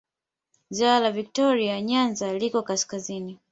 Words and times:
Ziwa 0.69 0.99
la 0.99 1.11
Viktoria 1.11 1.81
Nyanza 1.81 2.33
liko 2.33 2.59
kaskazini. 2.63 3.39